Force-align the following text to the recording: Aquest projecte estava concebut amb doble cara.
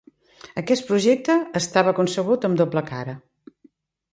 Aquest 0.61 0.85
projecte 0.87 1.35
estava 1.61 1.93
concebut 2.01 2.49
amb 2.49 2.61
doble 2.63 2.85
cara. 2.91 3.17